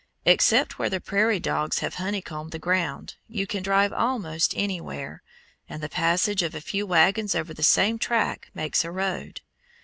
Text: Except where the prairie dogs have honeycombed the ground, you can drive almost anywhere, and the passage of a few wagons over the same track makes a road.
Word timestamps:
Except 0.25 0.79
where 0.79 0.89
the 0.89 0.99
prairie 0.99 1.39
dogs 1.39 1.77
have 1.77 1.93
honeycombed 2.01 2.49
the 2.53 2.57
ground, 2.57 3.17
you 3.27 3.45
can 3.45 3.61
drive 3.61 3.93
almost 3.93 4.51
anywhere, 4.57 5.21
and 5.69 5.83
the 5.83 5.89
passage 5.89 6.41
of 6.41 6.55
a 6.55 6.59
few 6.59 6.87
wagons 6.87 7.35
over 7.35 7.53
the 7.53 7.61
same 7.61 7.99
track 7.99 8.49
makes 8.55 8.83
a 8.83 8.89
road. 8.89 9.41